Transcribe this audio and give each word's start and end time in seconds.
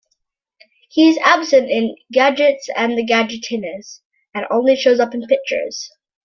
He 0.89 1.07
is 1.09 1.19
absent 1.23 1.69
in 1.69 1.95
"Gadget 2.11 2.57
and 2.75 2.97
the 2.97 3.05
Gadgetinis" 3.05 3.99
and 4.33 4.47
only 4.49 4.75
shows 4.75 4.99
up 4.99 5.13
in 5.13 5.27
pictures. 5.27 5.91